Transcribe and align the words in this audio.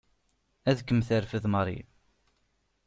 Ad 0.69 0.77
kem-terfed 0.81 1.45
Mary. 1.53 1.79